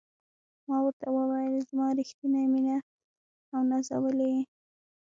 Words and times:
ما 0.67 0.77
ورته 0.85 1.07
وویل: 1.15 1.53
ته 1.57 1.61
زما 1.69 1.87
ریښتینې 1.99 2.43
مینه 2.53 2.77
او 3.53 3.59
نازولې 3.69 4.27
یې. 4.33 4.41